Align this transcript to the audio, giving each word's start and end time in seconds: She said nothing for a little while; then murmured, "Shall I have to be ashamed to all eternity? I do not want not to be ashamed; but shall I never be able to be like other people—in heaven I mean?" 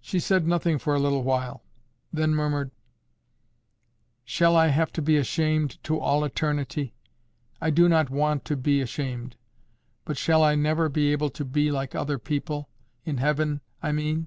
She 0.00 0.18
said 0.18 0.48
nothing 0.48 0.80
for 0.80 0.96
a 0.96 0.98
little 0.98 1.22
while; 1.22 1.62
then 2.12 2.34
murmured, 2.34 2.72
"Shall 4.24 4.56
I 4.56 4.66
have 4.66 4.92
to 4.94 5.00
be 5.00 5.16
ashamed 5.16 5.80
to 5.84 5.96
all 5.96 6.24
eternity? 6.24 6.96
I 7.60 7.70
do 7.70 7.88
not 7.88 8.10
want 8.10 8.40
not 8.40 8.44
to 8.46 8.56
be 8.56 8.80
ashamed; 8.80 9.36
but 10.04 10.16
shall 10.18 10.42
I 10.42 10.56
never 10.56 10.88
be 10.88 11.12
able 11.12 11.30
to 11.30 11.44
be 11.44 11.70
like 11.70 11.94
other 11.94 12.18
people—in 12.18 13.18
heaven 13.18 13.60
I 13.80 13.92
mean?" 13.92 14.26